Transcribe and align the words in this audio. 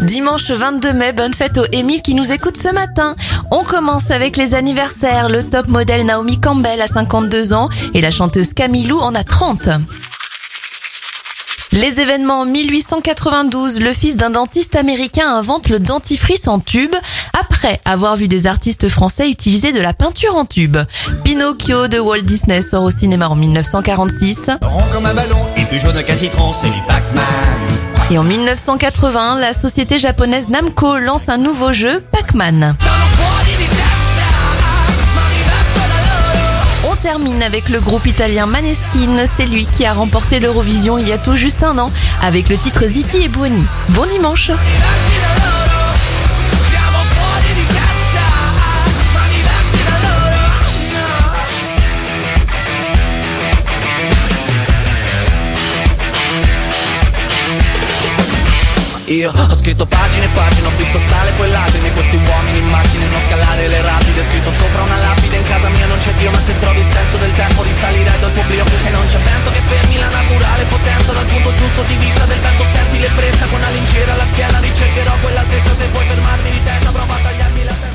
Dimanche 0.00 0.50
22 0.50 0.92
mai, 0.94 1.12
bonne 1.12 1.34
fête 1.34 1.58
aux 1.58 1.66
Émile 1.72 2.02
qui 2.02 2.14
nous 2.14 2.32
écoute 2.32 2.56
ce 2.56 2.72
matin. 2.72 3.16
On 3.50 3.64
commence 3.64 4.10
avec 4.10 4.36
les 4.36 4.54
anniversaires. 4.54 5.28
Le 5.28 5.42
top 5.42 5.68
modèle 5.68 6.06
Naomi 6.06 6.40
Campbell 6.40 6.80
a 6.80 6.86
52 6.86 7.52
ans 7.52 7.68
et 7.94 8.00
la 8.00 8.10
chanteuse 8.10 8.54
Camille 8.54 8.90
en 8.92 9.14
a 9.14 9.24
30. 9.24 9.68
Les 11.72 12.00
événements 12.00 12.40
en 12.40 12.46
1892, 12.46 13.80
le 13.80 13.92
fils 13.92 14.16
d'un 14.16 14.30
dentiste 14.30 14.74
américain 14.74 15.28
invente 15.28 15.68
le 15.68 15.78
dentifrice 15.78 16.48
en 16.48 16.58
tube 16.58 16.94
après 17.38 17.80
avoir 17.84 18.16
vu 18.16 18.26
des 18.26 18.46
artistes 18.48 18.88
français 18.88 19.30
utiliser 19.30 19.70
de 19.70 19.80
la 19.80 19.92
peinture 19.92 20.34
en 20.34 20.46
tube. 20.46 20.78
Pinocchio 21.22 21.86
de 21.86 21.98
Walt 22.00 22.22
Disney 22.22 22.62
sort 22.62 22.84
au 22.84 22.90
cinéma 22.90 23.28
en 23.28 23.36
1946. 23.36 24.50
Rond 24.62 24.82
comme 24.90 25.06
un 25.06 25.14
ballon 25.14 25.46
et 25.56 25.64
plus 25.66 25.78
jaune 25.78 26.02
qu'un 26.02 26.16
citron, 26.16 26.52
c'est 26.52 26.70
du 26.70 26.80
Pac-Man. 26.88 27.79
Et 28.10 28.18
en 28.18 28.24
1980, 28.24 29.38
la 29.38 29.52
société 29.52 29.98
japonaise 30.00 30.48
Namco 30.48 30.98
lance 30.98 31.28
un 31.28 31.36
nouveau 31.36 31.72
jeu, 31.72 32.02
Pac-Man. 32.10 32.74
On 36.90 36.96
termine 36.96 37.40
avec 37.44 37.68
le 37.68 37.78
groupe 37.78 38.06
italien 38.06 38.46
Maneskin. 38.46 39.24
C'est 39.26 39.46
lui 39.46 39.64
qui 39.76 39.86
a 39.86 39.92
remporté 39.92 40.40
l'Eurovision 40.40 40.98
il 40.98 41.08
y 41.08 41.12
a 41.12 41.18
tout 41.18 41.36
juste 41.36 41.62
un 41.62 41.78
an 41.78 41.92
avec 42.20 42.48
le 42.48 42.56
titre 42.56 42.84
Ziti 42.84 43.18
et 43.22 43.28
Buoni. 43.28 43.64
Bon 43.90 44.06
dimanche 44.06 44.50
Io. 59.10 59.32
Ho 59.32 59.56
scritto 59.56 59.86
pagine 59.86 60.26
e 60.26 60.28
pagine, 60.28 60.68
ho 60.68 60.70
visto 60.76 60.99